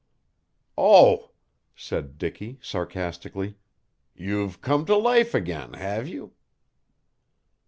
"Oh," 0.79 1.29
said 1.75 2.17
Dicky 2.17 2.57
sarcastically. 2.59 3.57
"You've 4.15 4.59
come 4.59 4.83
to 4.85 4.95
life 4.95 5.35
again, 5.35 5.73
have 5.73 6.07
you." 6.07 6.33